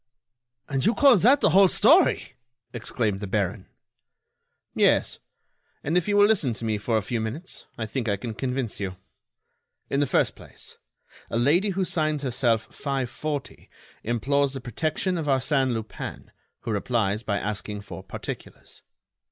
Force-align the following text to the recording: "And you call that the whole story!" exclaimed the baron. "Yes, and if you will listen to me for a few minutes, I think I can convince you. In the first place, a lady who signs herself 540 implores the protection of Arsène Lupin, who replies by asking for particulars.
"And 0.67 0.83
you 0.83 0.95
call 0.95 1.15
that 1.17 1.41
the 1.41 1.51
whole 1.51 1.67
story!" 1.67 2.33
exclaimed 2.73 3.19
the 3.19 3.27
baron. 3.27 3.67
"Yes, 4.73 5.19
and 5.83 5.95
if 5.95 6.07
you 6.07 6.17
will 6.17 6.25
listen 6.25 6.53
to 6.53 6.65
me 6.65 6.79
for 6.79 6.97
a 6.97 7.03
few 7.03 7.21
minutes, 7.21 7.67
I 7.77 7.85
think 7.85 8.09
I 8.09 8.17
can 8.17 8.33
convince 8.33 8.79
you. 8.79 8.95
In 9.91 9.99
the 9.99 10.07
first 10.07 10.35
place, 10.35 10.79
a 11.29 11.37
lady 11.37 11.69
who 11.69 11.85
signs 11.85 12.23
herself 12.23 12.63
540 12.73 13.69
implores 14.03 14.53
the 14.53 14.59
protection 14.59 15.19
of 15.19 15.27
Arsène 15.27 15.71
Lupin, 15.71 16.31
who 16.61 16.71
replies 16.71 17.21
by 17.21 17.37
asking 17.37 17.81
for 17.81 18.01
particulars. 18.01 18.81